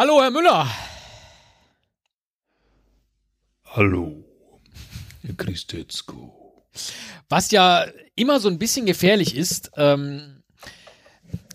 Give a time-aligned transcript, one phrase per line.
[0.00, 0.66] Hallo, Herr Müller.
[3.64, 4.29] Hallo,
[5.36, 6.64] Christetzko.
[7.28, 10.42] Was ja immer so ein bisschen gefährlich ist, ähm,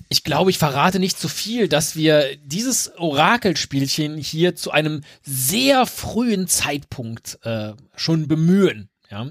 [0.09, 5.85] ich glaube, ich verrate nicht zu viel, dass wir dieses Orakelspielchen hier zu einem sehr
[5.85, 8.89] frühen Zeitpunkt äh, schon bemühen.
[9.09, 9.29] Ja?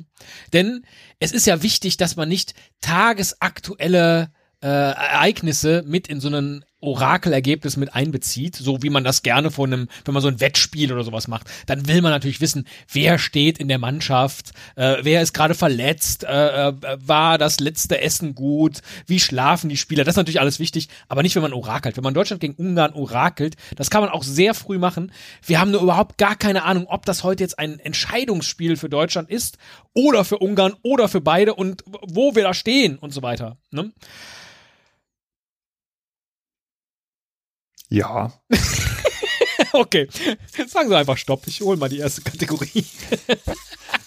[0.52, 0.84] Denn
[1.20, 4.32] es ist ja wichtig, dass man nicht tagesaktuelle
[4.62, 9.72] äh, Ereignisse mit in so einen Orakelergebnis mit einbezieht, so wie man das gerne von
[9.72, 13.18] einem, wenn man so ein Wettspiel oder sowas macht, dann will man natürlich wissen, wer
[13.18, 18.34] steht in der Mannschaft, äh, wer ist gerade verletzt, äh, äh, war das letzte Essen
[18.34, 21.96] gut, wie schlafen die Spieler, das ist natürlich alles wichtig, aber nicht, wenn man orakelt.
[21.96, 25.12] Wenn man Deutschland gegen Ungarn orakelt, das kann man auch sehr früh machen.
[25.44, 29.30] Wir haben nur überhaupt gar keine Ahnung, ob das heute jetzt ein Entscheidungsspiel für Deutschland
[29.30, 29.58] ist
[29.94, 33.56] oder für Ungarn oder für beide und wo wir da stehen und so weiter.
[33.70, 33.92] Ne?
[37.94, 38.32] Ja.
[39.72, 40.08] okay,
[40.66, 41.42] sagen Sie einfach Stopp.
[41.46, 42.84] Ich hole mal die erste Kategorie.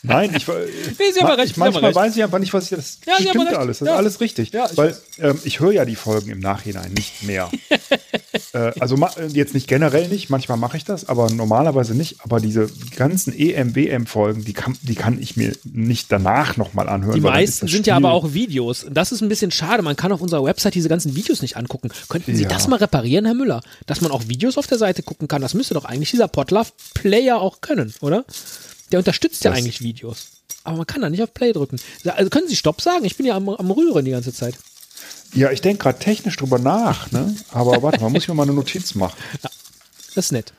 [0.04, 0.46] Nein, ich,
[1.00, 1.96] nee, Sie haben recht, ich manchmal recht.
[1.96, 3.94] weiß ich einfach nicht, was ich das Ja, Sie stimmt alles, das Ja.
[3.94, 4.52] ist alles richtig.
[4.52, 7.50] Ja, ich weil ähm, ich höre ja die Folgen im Nachhinein nicht mehr.
[8.76, 12.18] äh, also ma- jetzt nicht generell nicht, manchmal mache ich das, aber normalerweise nicht.
[12.24, 16.90] Aber diese ganzen E EM, WM-Folgen, die kann, die kann ich mir nicht danach nochmal
[16.90, 17.16] anhören.
[17.16, 18.86] Die meisten sind ja Spiel- aber auch Videos.
[18.90, 19.84] Das ist ein bisschen schade.
[19.84, 21.90] Man kann auf unserer Website diese ganzen Videos nicht angucken.
[22.10, 22.50] Könnten Sie Ja.
[22.50, 23.62] das mal reparieren, Herr Müller?
[23.86, 25.42] Dass man auch Videos auf der Seite gucken kann.
[25.42, 28.26] Das müsste doch eigentlich dieser Podlove Player auch können, oder?
[28.92, 30.28] Der unterstützt ja Das- eigentlich Videos.
[30.64, 31.78] Aber man kann da nicht auf Play drücken.
[32.06, 33.06] Also können Sie Stopp sagen?
[33.06, 34.56] Ich bin ja am, am Rühren die ganze Zeit.
[35.34, 37.36] Ja, ich denke gerade technisch drüber nach, ne?
[37.52, 39.18] Aber warte mal, muss ich mir mal eine Notiz machen.
[40.16, 40.52] Das ist nett.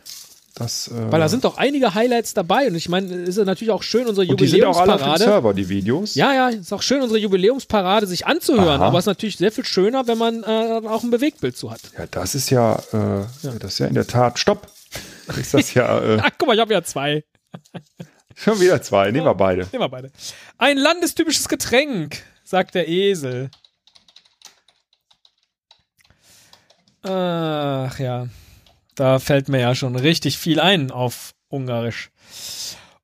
[0.59, 2.66] Das, äh, Weil da sind doch einige Highlights dabei.
[2.66, 4.94] Und ich meine, es ist ja natürlich auch schön, unsere und die sind auch alle
[4.94, 5.25] auf dem Jubiläumsparade.
[5.25, 6.14] Server, die Videos.
[6.16, 8.81] Ja, ja, ist auch schön, unsere Jubiläumsparade sich anzuhören.
[8.81, 8.86] Aha.
[8.86, 11.80] Aber es ist natürlich sehr viel schöner, wenn man äh, auch ein Bewegtbild zu hat.
[11.97, 13.25] Ja, das ist ja, äh,
[13.60, 14.69] das ist ja in der Tat, stopp.
[15.38, 17.22] Ist das ja äh, Ach, guck mal, ich habe ja zwei.
[18.34, 19.66] schon wieder zwei, nehmen wir beide.
[19.70, 20.10] Nehmen wir beide.
[20.56, 23.50] Ein landestypisches Getränk, sagt der Esel.
[27.10, 28.28] Ach ja,
[28.94, 32.10] da fällt mir ja schon richtig viel ein auf Ungarisch.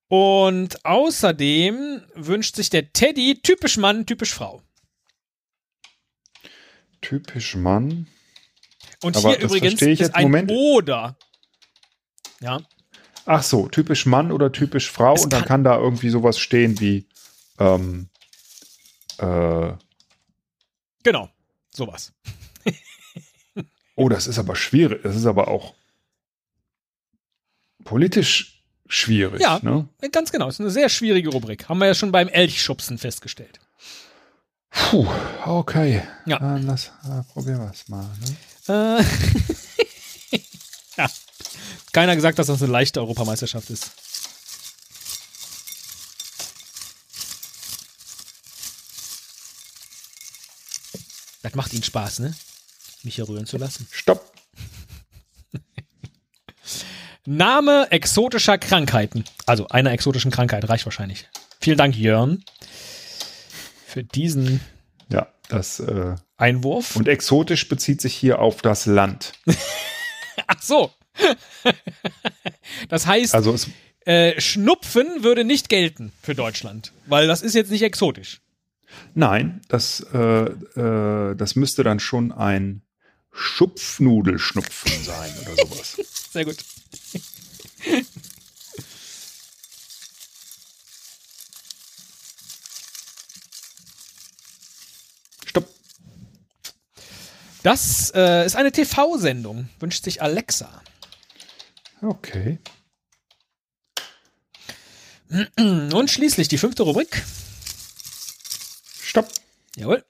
[0.09, 4.63] Und außerdem wünscht sich der Teddy typisch Mann, typisch Frau.
[7.01, 8.07] Typisch Mann.
[9.03, 10.15] Und Aber hier übrigens ist jetzt.
[10.15, 10.51] ein Moment.
[10.51, 11.17] Oder.
[12.41, 12.61] Ja,
[13.27, 16.39] Ach so, typisch Mann oder typisch Frau Es und dann kann- kann da irgendwie sowas
[16.39, 17.07] stehen wie
[17.59, 18.11] ähm,
[19.17, 19.73] äh,
[21.03, 21.31] genau.
[21.71, 22.13] Sowas.
[23.97, 25.75] Oh, das ist aber schwierig, das ist aber auch
[27.85, 29.59] politisch schwierig, Ja.
[29.63, 29.89] ne?
[30.13, 30.49] Ganz genau.
[30.49, 31.69] Ist eine sehr schwierige Rubrik.
[31.69, 33.61] Haben wir ja schon beim Elchschubsen festgestellt.
[34.71, 35.07] Puh,
[35.47, 36.03] okay.
[36.27, 36.39] Ja.
[36.39, 38.09] Dann lass, äh, probieren wir es mal.
[38.67, 39.01] Ne?
[39.01, 40.39] Äh,
[40.99, 41.09] ja.
[41.93, 43.91] Keiner gesagt, dass das eine leichte Europameisterschaft ist.
[51.43, 52.35] Das macht ihnen Spaß, ne?
[53.05, 53.87] Mich hier rühren zu lassen.
[53.91, 54.33] Stopp.
[57.27, 59.25] Name exotischer Krankheiten.
[59.47, 61.29] Also einer exotischen Krankheit reicht wahrscheinlich.
[61.61, 62.45] Vielen Dank, Jörn,
[63.87, 64.61] für diesen
[65.11, 66.97] Ja, das äh, Einwurf.
[66.97, 69.33] und exotisch bezieht sich hier auf das Land.
[70.47, 70.91] Ach so.
[72.89, 73.57] das heißt, Also
[74.05, 78.41] äh, Schnupfen würde nicht gelten für Deutschland, weil das ist jetzt nicht exotisch.
[79.15, 82.83] nein, das, äh, äh, das müsste dann schon ein
[83.35, 85.97] Schupfnudelschnupfen sein oder sowas.
[86.33, 86.57] Sehr gut.
[95.45, 95.69] Stopp.
[97.63, 100.83] Das äh, ist eine TV-Sendung, wünscht sich Alexa.
[102.03, 102.59] Okay.
[105.57, 107.25] Und schließlich die fünfte Rubrik.
[109.03, 109.33] Stopp.
[109.77, 110.05] Jawohl.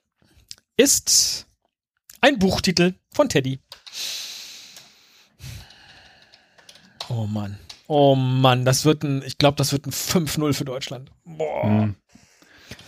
[0.77, 1.47] Ist
[2.21, 3.59] ein Buchtitel von Teddy.
[7.09, 7.57] Oh Mann.
[7.87, 11.11] Oh Mann, das wird ein, ich glaube, das wird ein 5-0 für Deutschland.
[11.23, 11.63] Boah.
[11.63, 11.95] Hm.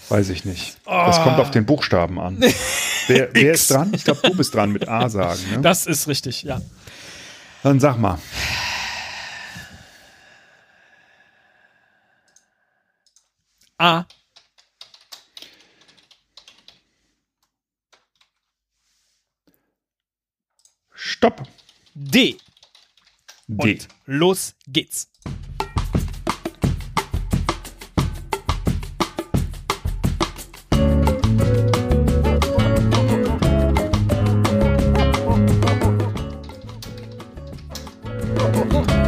[0.10, 0.78] Weiß ich nicht.
[0.86, 2.40] Das kommt auf den Buchstaben an.
[3.08, 3.94] Wer, wer ist dran?
[3.94, 5.40] Ich glaube, du bist dran mit A sagen.
[5.50, 5.62] Ne?
[5.62, 6.62] Das ist richtig, ja.
[7.64, 8.20] Dann sag mal.
[13.78, 14.04] A.
[21.18, 21.42] Stopp.
[21.96, 22.38] D.
[23.48, 23.72] D.
[23.74, 25.10] Und los geht's.
[38.70, 39.07] Das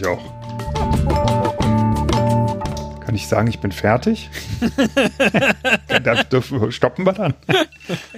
[0.00, 0.40] natürlich auch.
[3.00, 4.30] Kann ich sagen, ich bin fertig?
[6.02, 7.34] da dürfen stoppen wir dann.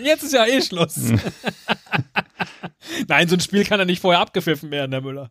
[0.00, 0.96] Jetzt ist ja eh Schluss.
[3.08, 5.30] Nein, so ein Spiel kann ja nicht vorher abgepfiffen werden, Herr Müller.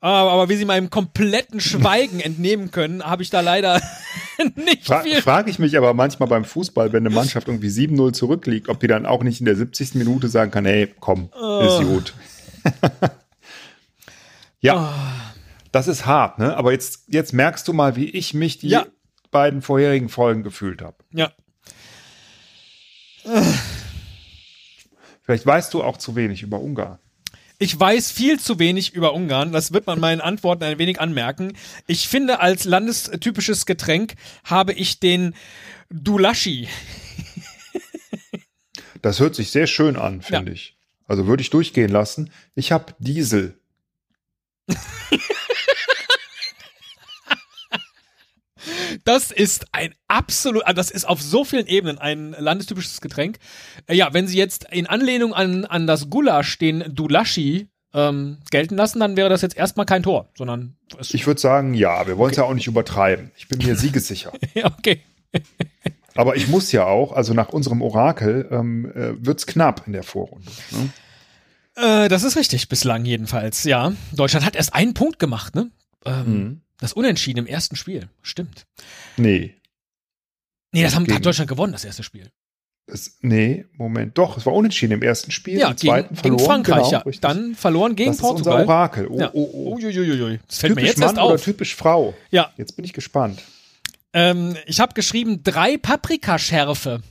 [0.00, 3.82] Aber, wie Sie meinem kompletten Schweigen entnehmen können, habe ich da leider
[4.54, 5.20] nicht Fra viel.
[5.20, 8.86] Frage ich mich aber manchmal beim Fußball, wenn eine Mannschaft irgendwie 7-0 zurückliegt, ob die
[8.86, 9.96] dann auch nicht in der 70.
[9.96, 11.30] Minute sagen kann, hey, komm,
[11.62, 12.14] ist gut.
[14.60, 14.94] ja,
[15.78, 16.56] das ist hart, ne?
[16.56, 18.84] Aber jetzt, jetzt merkst du mal, wie ich mich die Ja.
[19.30, 20.96] beiden vorherigen Folgen gefühlt habe.
[21.12, 21.30] Ja.
[25.22, 26.98] Vielleicht weißt du auch zu wenig über Ungarn.
[27.60, 29.52] Ich weiß viel zu wenig über Ungarn.
[29.52, 31.52] Das wird man meinen Antworten ein wenig anmerken.
[31.86, 34.14] Ich finde, als landestypisches Getränk
[34.44, 35.34] habe ich den
[35.90, 36.68] Dulaschi.
[39.00, 40.76] Das hört sich sehr schön an, finde ich.
[41.06, 42.32] Also würde ich durchgehen lassen.
[42.56, 43.60] Ich habe Diesel.
[49.08, 53.38] Das ist ein absolut, ah, das ist auf so vielen Ebenen ein landestypisches Getränk.
[53.86, 58.76] Äh, Ja, wenn Sie jetzt in Anlehnung an, an das Gulasch den Dulaschi ähm, gelten
[58.76, 62.18] lassen, dann wäre das jetzt erstmal kein Tor, sondern es, Ich würde sagen, ja, wir
[62.18, 63.30] wollen es ja auch nicht übertreiben.
[63.38, 64.30] Ich bin mir siegessicher.
[64.54, 65.00] ja, okay.
[66.14, 70.02] Aber ich muss ja auch, also nach unserem Orakel, ähm, äh, wird's knapp in der
[70.02, 70.50] Vorrunde.
[70.70, 70.90] Ne?
[71.76, 73.92] Äh, das ist richtig, bislang jedenfalls, ja.
[74.12, 75.70] Deutschland hat erst einen Punkt gemacht, ne?
[76.04, 76.60] Ähm, Mhm.
[76.78, 78.66] Das Unentschieden im ersten Spiel, stimmt.
[79.16, 79.54] Nee.
[80.72, 82.30] Nee, das haben, Gegen- hat Deutschland gewonnen, das erste Spiel.
[82.86, 86.38] Das, nee, Moment, doch, es war unentschieden im ersten Spiel, Ja, im zweiten gegen, gegen
[86.38, 86.46] verloren.
[86.64, 86.98] Frankreich, genau, ja.
[87.00, 87.20] richtig.
[87.20, 88.64] Dann verloren gegen das ist unser Portugal.
[88.66, 89.06] Orakel.
[89.08, 89.30] Oh, ja.
[89.34, 89.74] oh, oh.
[89.76, 90.40] Uiuiuiui.
[90.46, 91.44] Das fällt mir Typisch jetzt erst Mann oder auf.
[91.44, 92.14] typisch Frau?
[92.30, 93.42] Ja, Jetzt bin ich gespannt.
[94.14, 97.02] ähm, ich habe geschrieben, drei Paprikaschärfe.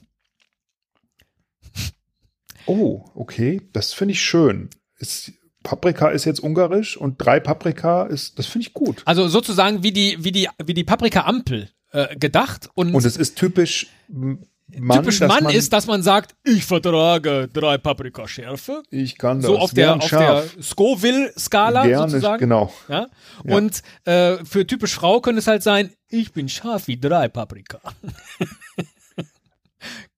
[2.65, 4.69] Oh, okay, das finde ich schön.
[4.99, 5.31] Ist,
[5.67, 9.01] Paprika ist jetzt ungarisch und drei Paprika ist, das finde ich gut.
[9.05, 12.69] Also sozusagen wie die, wie die, wie die Paprika-Ampel äh, gedacht.
[12.73, 17.49] Und, Und es ist typisch Mann, typisch Mann man, ist, dass man sagt, ich vertrage
[17.51, 18.83] drei Paprikaschärfe.
[18.91, 22.39] ich kann das So auf der, auf der Scoville-Skala sozusagen.
[22.39, 22.73] genau.
[22.87, 23.07] Ja?
[23.43, 23.55] Ja.
[23.55, 27.79] Und äh, für typisch Frau könnte es halt sein, ich bin scharf wie drei Paprika.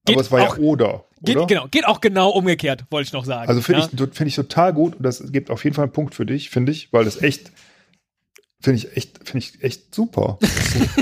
[0.08, 3.26] Aber es war auch- ja oder, Geht, genau, geht auch genau umgekehrt, wollte ich noch
[3.26, 3.50] sagen.
[3.50, 3.88] Also finde ja?
[3.92, 6.50] ich, finde ich total gut und das gibt auf jeden Fall einen Punkt für dich,
[6.50, 7.52] finde ich, weil das echt,
[8.62, 10.38] finde ich echt, finde ich echt super.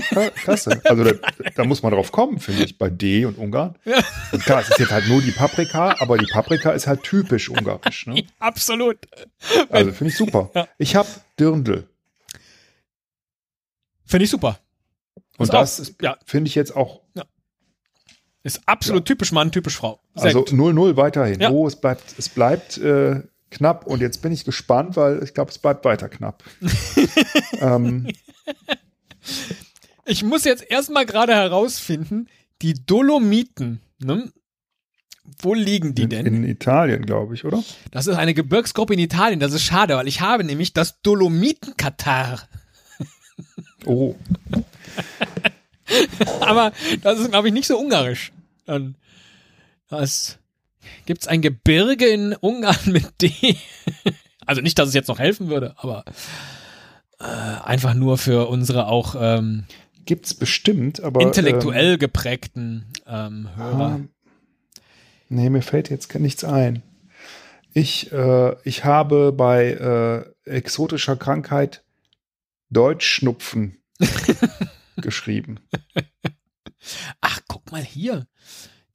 [0.09, 0.81] Das Klasse.
[0.85, 1.11] Also da,
[1.55, 3.75] da muss man drauf kommen, finde ich, bei D und Ungarn.
[3.85, 4.03] Ja.
[4.31, 7.49] Und klar, es ist jetzt halt nur die Paprika, aber die Paprika ist halt typisch
[7.49, 8.07] ungarisch.
[8.07, 8.25] Ne?
[8.39, 8.97] Absolut.
[9.69, 10.49] Also finde ich super.
[10.55, 10.67] Ja.
[10.79, 11.07] Ich habe
[11.39, 11.87] Dirndl.
[14.05, 14.59] Finde ich super.
[15.37, 16.17] Und das ist, ja.
[16.25, 17.01] finde ich jetzt auch,
[18.43, 19.99] Ist absolut typisch Mann, typisch Frau.
[20.15, 20.51] Sehr also gut.
[20.51, 21.39] 0-0 weiterhin.
[21.39, 21.51] Ja.
[21.51, 25.51] Oh, es bleibt, es bleibt äh, knapp und jetzt bin ich gespannt, weil ich glaube,
[25.51, 26.43] es bleibt weiter knapp.
[27.59, 28.07] ähm,
[30.07, 32.27] Ich muss jetzt erstmal gerade herausfinden,
[32.61, 34.31] die Dolomiten, ne?
[35.39, 36.25] Wo liegen die in, denn?
[36.25, 37.61] in Italien, glaube ich, oder?
[37.91, 39.41] Das ist eine Gebirgsgruppe in Italien.
[39.41, 42.47] Das ist schade, weil ich habe nämlich das Dolomiten-Katar.
[43.85, 44.15] Oh,
[46.41, 48.31] Aber das ist, glaube ich, nicht so ungarisch.
[48.65, 48.95] Dann,
[49.89, 50.39] das,
[51.05, 53.55] Gibt es ein Gebirge in Ungarn mit D?
[54.45, 56.03] also nicht, dass es jetzt noch helfen würde, aber
[57.19, 59.65] äh, einfach nur für unsere auch ähm,
[60.05, 61.21] Gibt's bestimmt, aber.
[61.21, 63.99] intellektuell ähm, geprägten ähm, Hörer.
[63.99, 63.99] Ah,
[65.27, 66.81] nee, mir fällt jetzt nichts ein.
[67.73, 71.83] Ich, äh, ich habe bei äh, exotischer Krankheit
[72.69, 73.77] Deutschschnupfen
[75.01, 75.59] geschrieben.
[77.21, 78.27] Ach, guck mal hier.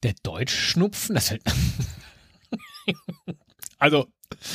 [0.03, 1.43] Der Deutschschnupfen, das fällt.
[3.77, 4.07] also,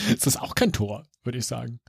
[0.08, 1.80] ist das auch kein Tor, würde ich sagen.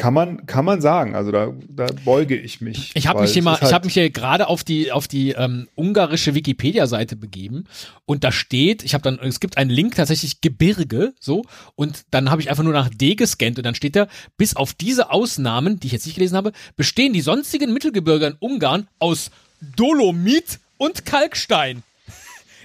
[0.00, 1.14] Kann man, kann man sagen.
[1.14, 2.90] Also da, da beuge ich mich.
[2.94, 5.32] Ich habe mich hier mal, halt ich habe mich hier gerade auf die auf die
[5.32, 7.64] ähm, ungarische Wikipedia-Seite begeben
[8.06, 12.30] und da steht, ich habe dann, es gibt einen Link tatsächlich Gebirge, so und dann
[12.30, 14.06] habe ich einfach nur nach D gescannt und dann steht da,
[14.38, 18.36] bis auf diese Ausnahmen, die ich jetzt nicht gelesen habe, bestehen die sonstigen Mittelgebirge in
[18.38, 19.30] Ungarn aus
[19.76, 21.82] Dolomit und Kalkstein.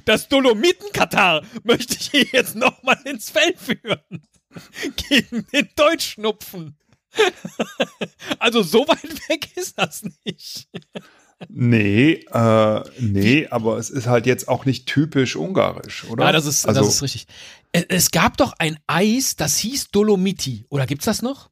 [0.06, 4.22] Das Dolomiten-Katar möchte ich hier jetzt nochmal ins Feld führen.
[5.10, 6.76] Gegen den Deutschschnupfen.
[8.40, 10.68] also so weit weg ist das nicht.
[11.50, 16.26] Nee, äh, nee, aber es ist halt jetzt auch nicht typisch ungarisch, oder?
[16.26, 17.28] Ja, das ist, also, das ist richtig.
[17.72, 20.66] Es gab doch ein Eis, das hieß Dolomiti.
[20.70, 21.50] Oder gibt's das noch?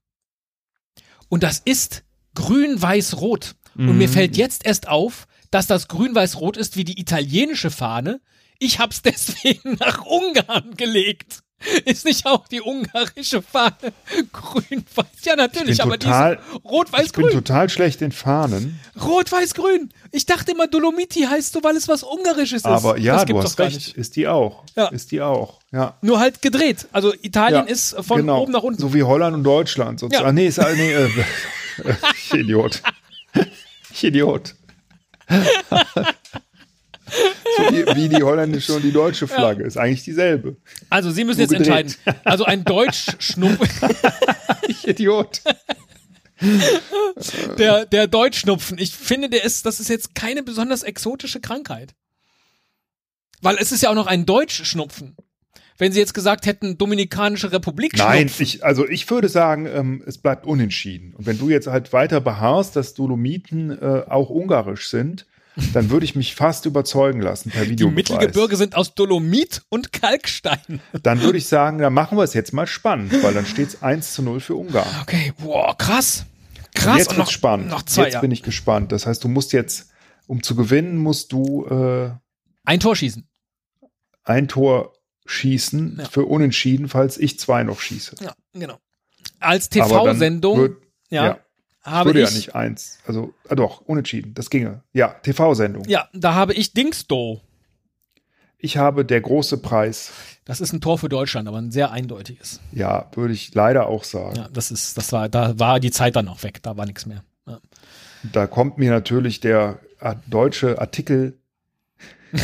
[1.27, 2.03] Und das ist
[2.35, 3.55] grün-weiß-rot.
[3.75, 4.11] Und mir mhm.
[4.11, 8.21] fällt jetzt erst auf, dass das grün-weiß-rot ist wie die italienische Fahne.
[8.59, 11.43] Ich hab's deswegen nach Ungarn gelegt.
[11.85, 13.93] Ist nicht auch die ungarische Fahne
[14.31, 15.05] grün-weiß?
[15.23, 17.25] Ja, natürlich, aber total, die rot-weiß-grün.
[17.27, 18.79] Ich bin total schlecht in Fahnen.
[19.01, 19.91] Rot-weiß-grün.
[20.11, 22.65] Ich dachte immer, Dolomiti heißt so, weil es was Ungarisches ist.
[22.65, 23.95] Aber ja, du hast recht.
[23.95, 24.63] Ist die auch.
[24.75, 24.87] Ja.
[24.87, 25.59] Ist die auch.
[25.71, 25.97] Ja.
[26.01, 26.87] Nur halt gedreht.
[26.91, 28.41] Also Italien ja, ist von genau.
[28.41, 28.81] oben nach unten.
[28.81, 29.99] So wie Holland und Deutschland.
[29.99, 30.23] Sozusagen.
[30.23, 30.29] Ja.
[30.29, 31.09] Ah, nee, ist, nee, äh,
[32.15, 32.81] ich Idiot.
[33.91, 34.55] ich Idiot.
[37.73, 39.61] Wie, wie, die holländische und die deutsche Flagge.
[39.61, 39.67] Ja.
[39.67, 40.57] Ist eigentlich dieselbe.
[40.89, 41.97] Also Sie müssen so jetzt gedreht.
[42.03, 42.21] entscheiden.
[42.23, 43.95] Also ein Deutschschnupfen.
[44.67, 45.41] ich Idiot.
[47.57, 48.77] Der, der Deutschschnupfen.
[48.77, 51.93] Ich finde, der ist, das ist jetzt keine besonders exotische Krankheit.
[53.41, 55.15] Weil es ist ja auch noch ein Deutschschnupfen.
[55.77, 60.17] Wenn Sie jetzt gesagt hätten, Dominikanische Republik Nein, ich, also ich würde sagen, ähm, es
[60.17, 61.13] bleibt unentschieden.
[61.15, 65.25] Und wenn du jetzt halt weiter beharrst, dass Dolomiten äh, auch ungarisch sind,
[65.73, 67.87] dann würde ich mich fast überzeugen lassen per Video.
[67.87, 70.81] Die Mittelgebirge sind aus Dolomit und Kalkstein.
[71.03, 73.83] Dann würde ich sagen, dann machen wir es jetzt mal spannend, weil dann steht es
[73.83, 74.87] 1 zu 0 für Ungarn.
[75.01, 76.25] Okay, boah, krass.
[76.73, 76.93] Krass.
[76.93, 77.69] Und jetzt wird spannend.
[77.69, 78.21] Noch zwei, jetzt ja.
[78.21, 78.91] bin ich gespannt.
[78.91, 79.91] Das heißt, du musst jetzt,
[80.27, 82.11] um zu gewinnen, musst du äh,
[82.65, 83.27] ein Tor schießen.
[84.23, 84.93] Ein Tor
[85.25, 86.05] schießen ja.
[86.05, 88.15] für Unentschieden, falls ich zwei noch schieße.
[88.21, 88.79] Ja, genau.
[89.39, 90.77] Als TV-Sendung.
[91.09, 91.25] Ja.
[91.25, 91.39] ja
[91.83, 92.99] habe Würde ich, ja nicht eins.
[93.05, 94.33] Also, ah doch, unentschieden.
[94.33, 94.83] Das ginge.
[94.93, 95.83] Ja, TV-Sendung.
[95.87, 97.41] Ja, da habe ich Dingsdo.
[98.57, 100.11] Ich habe der große Preis.
[100.45, 102.61] Das ist ein Tor für Deutschland, aber ein sehr eindeutiges.
[102.71, 104.37] Ja, würde ich leider auch sagen.
[104.37, 107.05] Ja, das ist, das war, da war die Zeit dann auch weg, da war nichts
[107.05, 107.23] mehr.
[107.45, 107.59] Ja.
[108.31, 111.37] Da kommt mir natürlich der äh, deutsche Artikel,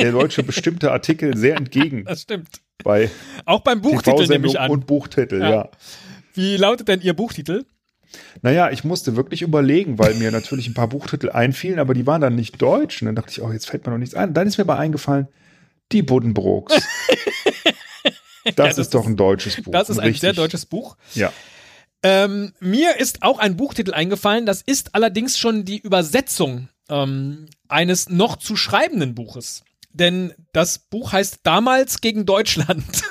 [0.00, 2.04] der deutsche bestimmte Artikel sehr entgegen.
[2.06, 2.62] Das stimmt.
[2.82, 3.10] Bei
[3.44, 4.70] auch beim Buchtitel nehme ich an.
[4.70, 5.50] Und Buchtitel, ja.
[5.50, 5.70] ja.
[6.32, 7.66] Wie lautet denn Ihr Buchtitel?
[8.42, 12.20] Naja, ich musste wirklich überlegen, weil mir natürlich ein paar Buchtitel einfielen, aber die waren
[12.20, 13.02] dann nicht deutsch.
[13.02, 14.34] Und dann dachte ich, oh, jetzt fällt mir noch nichts ein.
[14.34, 15.28] Dann ist mir aber eingefallen,
[15.92, 16.74] die Buddenbrooks.
[18.44, 19.72] das, ja, das ist doch ein deutsches Buch.
[19.72, 20.20] Das ist ein Richtig.
[20.20, 20.96] sehr deutsches Buch.
[21.14, 21.32] Ja.
[22.02, 28.08] Ähm, mir ist auch ein Buchtitel eingefallen, das ist allerdings schon die Übersetzung ähm, eines
[28.08, 29.64] noch zu schreibenden Buches.
[29.92, 33.02] Denn das Buch heißt Damals gegen Deutschland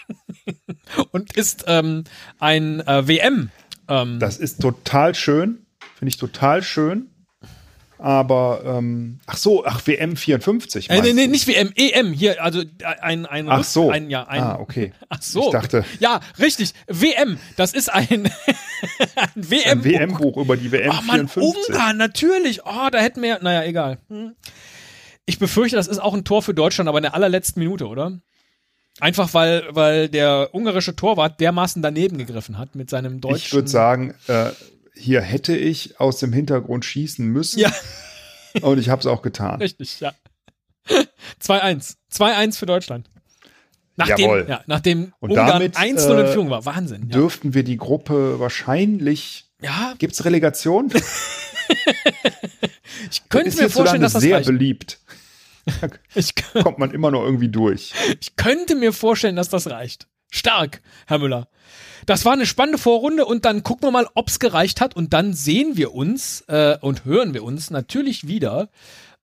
[1.10, 2.04] und ist ähm,
[2.38, 3.50] ein äh, WM
[3.88, 5.66] ähm, das ist total schön.
[5.96, 7.10] Finde ich total schön.
[7.98, 10.90] Aber, ähm, ach so, ach, WM 54.
[10.90, 12.66] Äh, nee, nee, nicht WM, EM, hier, also äh,
[13.00, 13.90] ein, ein, ach so.
[13.90, 14.92] ein, ja, ein, ah, okay.
[15.08, 15.46] Ach so.
[15.46, 15.84] Ich dachte.
[15.98, 18.06] Ja, richtig, WM, das ist ein,
[19.16, 19.66] ein WM-Buch.
[19.66, 21.74] Ein WM-Buch über die WM oh, Mann, 54.
[21.74, 23.98] Ungarn, natürlich, oh, da hätten wir, naja, egal.
[24.08, 24.34] Hm.
[25.24, 28.20] Ich befürchte, das ist auch ein Tor für Deutschland, aber in der allerletzten Minute, oder?
[29.00, 33.36] Einfach weil, weil der ungarische Torwart dermaßen daneben gegriffen hat mit seinem deutschen.
[33.36, 34.50] Ich würde sagen, äh,
[34.94, 37.60] hier hätte ich aus dem Hintergrund schießen müssen.
[37.60, 37.72] Ja.
[38.62, 39.60] Und ich habe es auch getan.
[39.60, 40.14] Richtig, ja.
[41.42, 41.96] 2-1.
[42.10, 43.10] 2-1 für Deutschland.
[43.96, 44.46] Nachdem, Jawohl.
[44.48, 46.64] Ja, nachdem Und Ungarn damit, 1 0 in äh, Führung war.
[46.64, 47.08] Wahnsinn.
[47.08, 47.16] Ja.
[47.16, 49.46] Dürften wir die Gruppe wahrscheinlich.
[49.60, 49.94] Ja.
[49.98, 50.92] Gibt's Relegation?
[53.10, 54.46] ich könnte mir vorstellen, dass das sehr reicht.
[54.46, 55.00] beliebt.
[56.14, 57.92] ich, kommt man immer noch irgendwie durch.
[58.20, 60.08] Ich könnte mir vorstellen, dass das reicht.
[60.30, 61.48] Stark, Herr Müller.
[62.04, 65.32] Das war eine spannende Vorrunde und dann gucken wir mal, ob's gereicht hat und dann
[65.32, 68.68] sehen wir uns äh, und hören wir uns natürlich wieder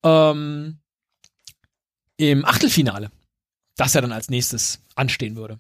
[0.04, 0.80] ähm,
[2.18, 3.12] im Achtelfinale,
[3.78, 5.60] das ja dann als nächstes anstehen würde.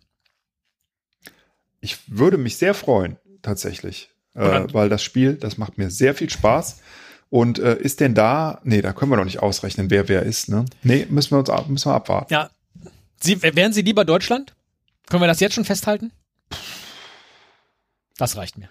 [1.80, 4.10] Ich würde mich sehr freuen, tatsächlich.
[4.36, 6.82] Äh, weil das Spiel, das macht mir sehr viel Spaß.
[7.34, 10.50] Und äh, ist denn da, nee, da können wir noch nicht ausrechnen, wer wer ist,
[10.50, 10.66] ne?
[10.84, 12.32] Nee, müssen wir uns ab, müssen wir abwarten.
[12.32, 12.52] Ja.
[13.20, 14.54] Sie, wären Sie lieber Deutschland?
[15.10, 16.12] Können wir das jetzt schon festhalten?
[18.20, 18.70] Das reicht mir.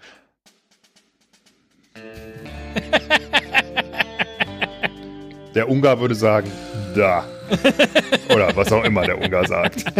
[5.55, 6.49] Der Ungar würde sagen,
[6.95, 7.25] da.
[8.33, 9.83] Oder was auch immer der Ungar sagt.